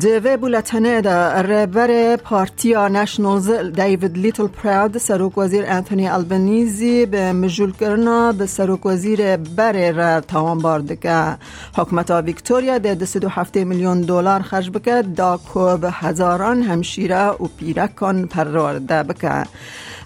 [0.00, 7.72] دوی بولتنه دا رهبر پارتیا نشنلز دیوید لیتل پراود سروک وزیر انتونی البنیزی به مجول
[7.72, 11.36] کرنا به سروک وزیر بر را تاوان باردکه
[11.76, 18.26] حکمت ویکتوریا ده دو هفته میلیون دلار خرج بکه دا کوب هزاران همشیره و پیرکان
[18.26, 19.44] پرورده بکه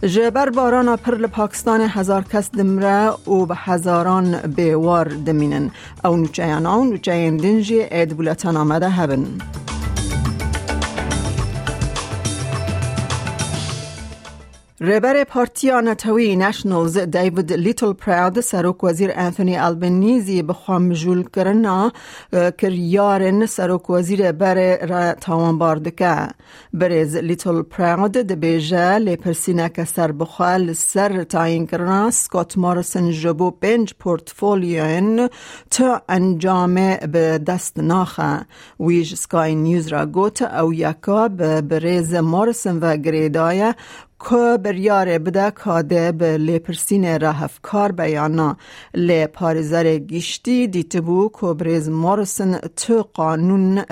[0.03, 5.71] جبر باران پر پاکستان هزار کس دمره و به هزاران بیوار دمینن
[6.05, 9.27] او نوچه او نوچه دنجی اید بولتن آمده هبن
[14.81, 21.93] رهبر پارتی آنتوی نشنلز دیوید لیتل پراود سروک وزیر انتونی البنیزی به خام جول کرنا
[22.59, 26.29] کریارن سروک وزیر بر را تاوان باردکه
[26.73, 33.51] برز لیتل پراود ده بیجه لیپرسینه که سر بخوال سر تاین کرنا سکوت مارسن جبو
[33.51, 35.29] پنج پورتفولیوین
[35.71, 38.47] تا انجام به دست ناخه.
[38.81, 43.75] ویج سکای نیوز را گوت او یکا به برز مارسن و گریدای
[44.21, 48.57] که بریاره بده کاده به لیپرسین رهفکار بیانا.
[48.95, 53.83] لی پارزر گیشتی دیت بو که بریز مارسن تو قانون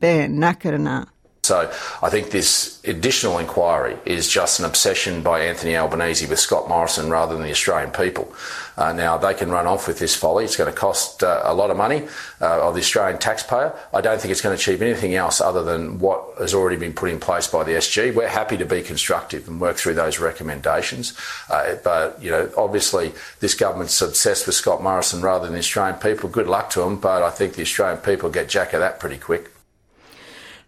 [0.00, 1.06] به نکرنه
[1.46, 6.68] So I think this additional inquiry is just an obsession by Anthony Albanese with Scott
[6.68, 8.34] Morrison rather than the Australian people.
[8.76, 10.44] Uh, now, they can run off with this folly.
[10.44, 12.06] It's going to cost uh, a lot of money
[12.42, 13.74] uh, of the Australian taxpayer.
[13.94, 16.92] I don't think it's going to achieve anything else other than what has already been
[16.92, 18.14] put in place by the SG.
[18.14, 21.14] We're happy to be constructive and work through those recommendations.
[21.48, 25.98] Uh, but, you know, obviously this government's obsessed with Scott Morrison rather than the Australian
[25.98, 26.28] people.
[26.28, 29.16] Good luck to them, but I think the Australian people get jack of that pretty
[29.16, 29.55] quick.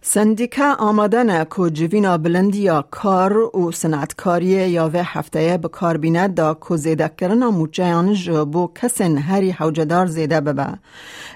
[0.01, 6.35] سندیکا آمدن که جوینا بلندی یا کار و سنتکاری یا و هفته به کار بیند
[6.35, 10.67] دا که زیده کرن موچهان جبو کسن هری حوجدار زیده ببه.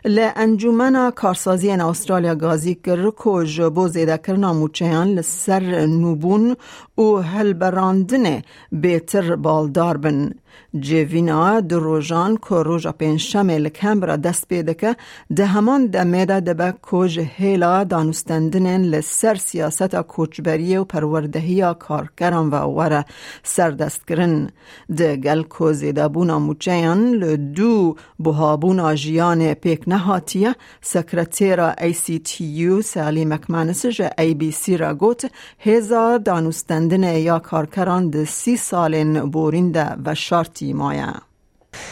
[0.06, 6.56] ل انجومن کارسازی ان استرالیا گازی کر که جبو زیده کرن موچهان لسر نوبون
[6.97, 8.41] و هل براندن
[8.72, 10.31] بیتر بالدار بن.
[10.80, 14.96] جیوینا در روژان که روژا پین شمل کمبرا دست پیده که
[15.36, 22.50] ده همان ده میده ده به کج هیلا دانستندنین لسر سیاست کوچبری و پروردهی کارکران
[22.50, 23.06] و وره
[23.44, 24.50] سر دست کرن
[24.97, 32.46] ده گل که زیده بونا موچین لدو بهابونا جیان پیک نهاتیه سکرتیرا ای سی تی
[32.46, 33.85] یو سالی مکمانس
[34.18, 40.74] ای بی سی را گوت هزا دانستندن یا کارکران ده سی سالین بورینده و parti
[40.74, 41.22] moyen.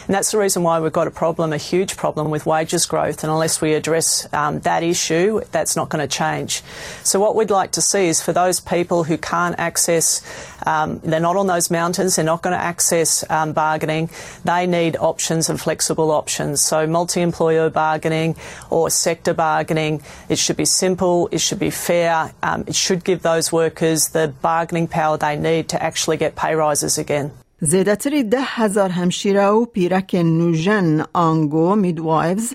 [0.06, 3.24] And that's the reason why we've got a problem, a huge problem with wages growth.
[3.24, 6.62] And unless we address um, that issue, that's not going to change.
[7.04, 10.22] So, what we'd like to see is for those people who can't access,
[10.68, 14.12] um, they're not on those mountains, they're not going to access um, bargaining,
[14.46, 16.62] they need options and flexible options.
[16.62, 18.36] So, multi employer bargaining
[18.70, 23.24] or sector bargaining, it should be simple, it should be fair, um, it should give
[23.24, 27.32] those workers the bargaining power they need to actually get pay rises again.
[27.64, 32.54] زیدتری ده هزار همشیره و پیرک نوژن آنگو میدوایفز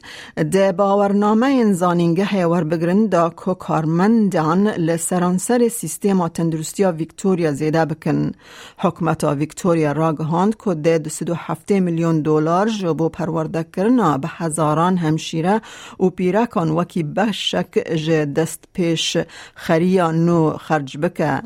[0.53, 8.33] ده باورنامه انزانینگه هیور بگرن دا که کارمندان لسرانسر سیستم تندرستی ویکتوریا زیده بکن.
[8.79, 15.61] حکمت ویکتوریا راگهاند که ده دو هفته میلیون دلار جبو پرورده کرنا به هزاران همشیره
[16.01, 19.17] و پیرکان وکی بشک جه دست پیش
[19.55, 21.43] خریا نو خرج بکه.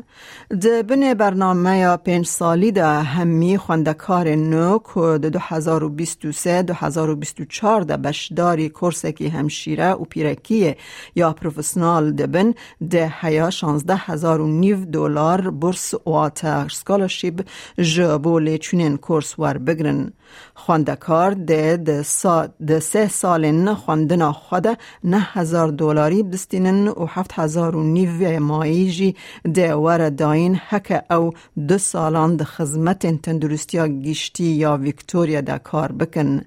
[0.61, 8.69] ده بن برنامه پنج سالی ده همی خوندکار نو که ده 2023 2024 ده بشداری
[8.69, 10.75] کورسکی همشیره و پیرکی
[11.15, 12.53] یا پروفسنال دبن
[12.89, 17.45] ده هیا 16 هزار و نیو دلار برس واتر سکالرشیب
[17.77, 20.11] جبو لیچونین کورس ور بگرن.
[20.55, 24.67] خواندکار ده, سا ده سه سال خواندن خود
[25.03, 29.15] نه هزار دلاری بستینن و هفت هزار و نیو مایجی
[29.53, 31.33] ده ور داین حک او
[31.67, 33.05] دو سالان ده خزمت
[33.41, 36.41] تندرستی گیشتی یا ویکتوریا ده کار بکن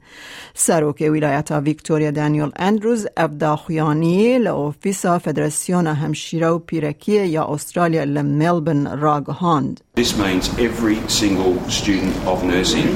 [0.55, 8.99] سروک ولایت ویکتوریا دانیل اندروز افدا خویانی لعوفیسا فدراسیون همشیره و پیرکی یا استرالیا لملبن
[9.00, 12.88] راگهاند This means every single student of nursing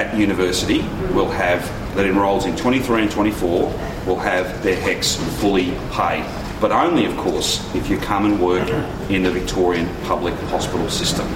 [0.00, 0.80] at university
[1.16, 1.60] will have,
[1.94, 3.72] that enrolls in 23 and 24,
[4.06, 6.24] will have their HECS fully paid.
[6.60, 8.68] But only, of course, if you come and work
[9.10, 11.26] in the Victorian public hospital system.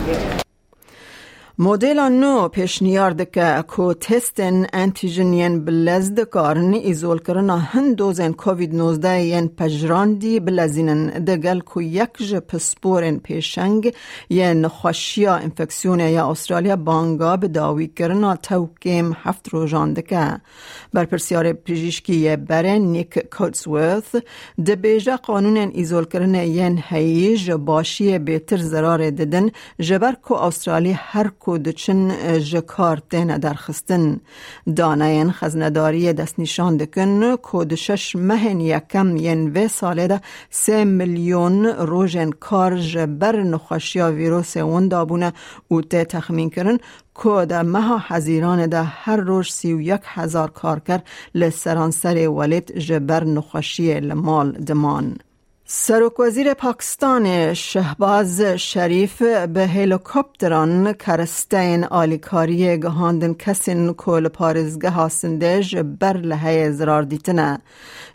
[1.60, 9.24] مدل نو پیشنیار که کو تستن انتیجنین بلزد کارن ایزول کرنا هن دوزن کووید 19
[9.24, 13.92] ین پجراندی بلزینن دگل کو یک ج پسپورن پیشنگ
[14.30, 20.40] ین خوشیا انفکسیون یا استرالیا بانگا به داوی کرنا توکیم هفت روزان دکه
[20.92, 24.14] بر پرسیار پزشکی برن نیک کوتسورث
[24.64, 29.50] ده بیجا قانون ایزول کرن ین هیج باشی بیتر زرار ددن
[29.80, 34.20] جبر کو استرالیا هر کو دچن جکار تین درخستن.
[34.76, 37.36] دانه خزنداری دست نشان دکن.
[37.36, 44.56] کود شش مهن یکم ین و ساله ده سه میلیون روژن کار جبر نخوشیا ویروس
[44.56, 45.32] اون دابونه
[45.68, 46.78] او ته تخمین کرن.
[47.22, 52.78] که در مها حزیران ده هر روز سی و یک هزار کار کرد لسرانسر ولید
[52.78, 55.16] جبر نخوشی لمال دمان.
[55.70, 66.16] سرک وزیر پاکستان شهباز شریف به هلیکوپتران کرستین آلیکاری گهاندن کسین کل پارزگه هاسنده بر
[66.16, 67.60] لحه زرار دیتنه.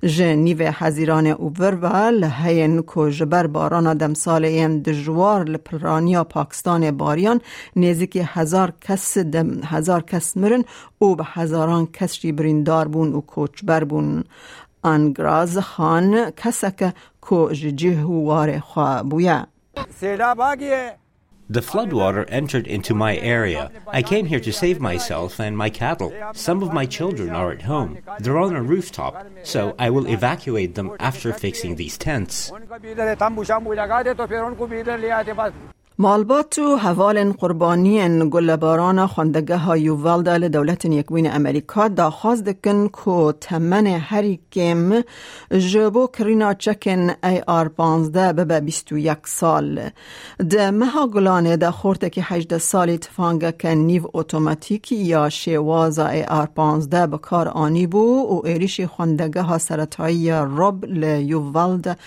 [0.03, 7.41] جنیو حزیران اوور و لحه نکو جبر باران دم سال این دجوار لپرانیا پاکستان باریان
[7.75, 10.63] نیزی هزار کس دم هزار کس مرن
[11.00, 14.23] او به هزاران کس بریندار بون و کوچ بر بون.
[14.83, 16.94] انگراز خان کسک
[21.49, 23.71] The floodwater entered into my area.
[23.87, 26.13] I came here to save myself and my cattle.
[26.33, 27.99] Some of my children are at home.
[28.19, 32.51] They're on a rooftop, so I will evacuate them after fixing these tents.
[35.99, 43.33] مالبات و حوال قربانی گلباران خواندگه های یووالد دولت یکوین امریکا دا خواست دکن که
[43.41, 45.03] تمن هری کم
[45.51, 49.89] جبو کرینا چکن ای آر پانزده به بیستو یک سال.
[50.49, 56.23] ده مها گلانه ده خورده که هجده سالی تفانگه که نیو اتوماتیک یا شواز ای
[56.23, 61.99] آر پانزده بکار آنی بو و ایریش خواندگه ها سرطایی رب لیووالد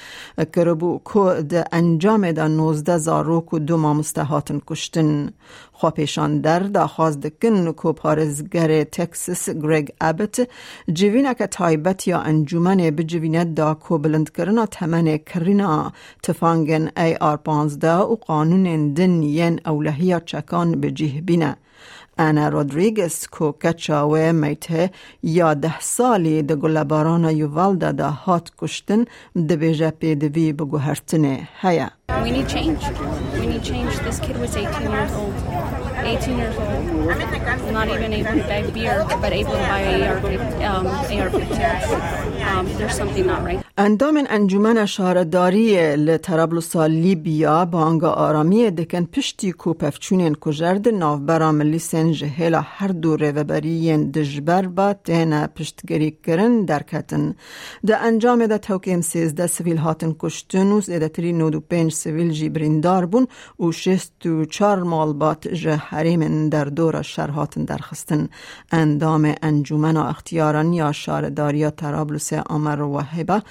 [0.57, 5.33] کربو که ده انجام ده نوزده زاروک و دو مستهاتن کشتن.
[5.73, 10.49] خواپیشان در داخواست دکن کو پارزگر تکسس گریگ ابت
[10.93, 15.93] جوینه که تایبت یا دا کو بلند کرنا تمن کرینا
[16.23, 21.57] تفانگن ای آر پانزده و قانون دن ین اولهی چکان بجیه بینه.
[22.19, 24.91] انا رودریگز کو کچاوه میته
[25.23, 29.05] یا ده سالی ده گلباران یووالدا دا هات کشتن
[29.49, 31.96] ده بیجه پیدوی بگو هرتنه هیا.
[32.09, 32.83] We need change.
[33.35, 33.99] We need change.
[33.99, 35.35] This kid was 18 years old.
[36.07, 37.73] 18 years old.
[37.73, 40.19] Not even able to buy beer, but able to buy AR,
[40.71, 42.27] um, AR-15.
[42.51, 43.63] Um, there's something not right.
[43.79, 52.13] اندام انجمن شهرداری لطرابلس لیبیا بانگ آرامی دکن پشتی کو پفچونین کجرد ناوبرا ملی سن
[52.13, 57.35] جهلا هر دو ریوبرین دجبر با تین پشتگری کرن درکتن
[57.87, 62.49] ده انجام ده توکیم سیزده سویل هاتن کشتن و زیده تری نودو پنج سویل جی
[62.49, 63.29] بریندار بون
[63.61, 68.29] و شست و چار مالبات جه حریم در دور شرهاتن درخستن.
[68.73, 73.43] اندام انجمن اختیاران یا شهرداری طرابلس آمر و وحبه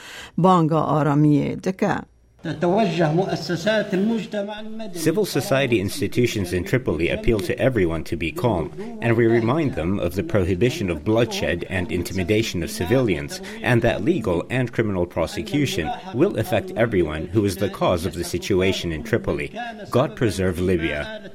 [4.94, 8.72] Civil society institutions in Tripoli appeal to everyone to be calm,
[9.02, 14.04] and we remind them of the prohibition of bloodshed and intimidation of civilians, and that
[14.04, 19.02] legal and criminal prosecution will affect everyone who is the cause of the situation in
[19.04, 19.52] Tripoli.
[19.90, 21.32] God preserve Libya.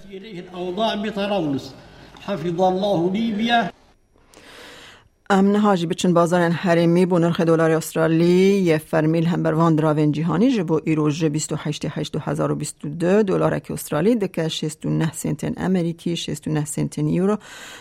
[5.33, 10.13] امن هاجی بچن بازار حریمی بو نرخ دلار استرالی یه فرمیل هم بر وان دراوین
[10.13, 17.39] جهانی جبو ایروژ 28 8 2022 دلار استرالی دکه 69 سنت امریکی 69 سنت یورو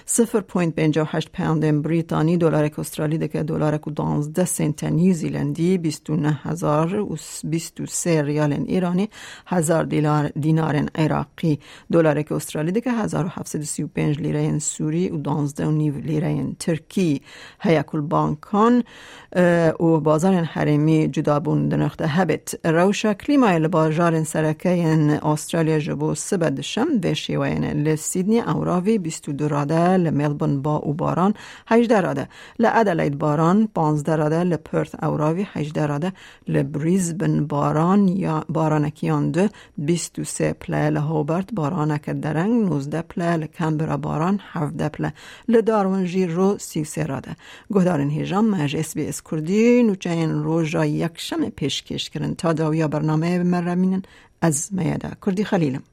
[0.08, 9.10] 0.58 پوند بریتانی دلار استرالی دکه دلار که 12 سنت نیوزیلندی 29023 ریال ایرانی
[9.46, 11.60] 1000 دلار دینار عراقی.
[11.92, 17.22] دلار استرالی دکه 1735 لیره سوری و 12 لیره ترکی.
[17.60, 18.84] هیکل بانکان
[19.80, 22.66] و بازار حرمی جدا بون دنخته هبت.
[22.66, 24.70] روشا کلیمای لباجار سرکه
[25.24, 26.88] استرالیا جبو سبد شم.
[27.04, 31.34] و شیوین لسیدنی اوراوی 22 راده لملبون با او باران
[31.68, 32.28] 18 راده.
[32.60, 34.44] لعدلید باران 15 راده.
[34.44, 36.14] لپرت اوراوی 18 راده.
[36.48, 39.48] لبریزبن باران یا بارانکیان دو.
[39.78, 42.66] 23 پله لهوبرت بارانک درنگ.
[42.66, 44.40] 19 پله لکمبرا باران.
[44.54, 45.14] 17 پله
[45.48, 47.29] لدارون جیر رو 33 راده.
[47.30, 47.36] ده
[47.74, 52.54] گهدارن هیجام مج اس بی اس کردی نوچه این روز را یکشم پیشکش کرن تا
[52.54, 54.02] داویا برنامه مرمینن
[54.42, 55.12] از میاده.
[55.26, 55.84] کردی خلیلم.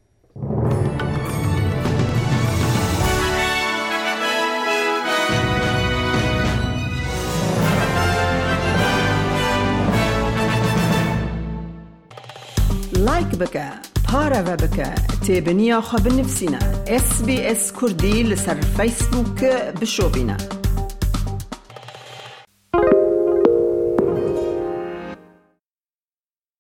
[12.99, 13.71] لایک بکه
[14.05, 14.95] پاره و بکه
[15.27, 19.45] تیب نیا خواب نفسینا اس بی اس کردی لسر فیسبوک
[19.81, 20.66] بشو بشۆبینە.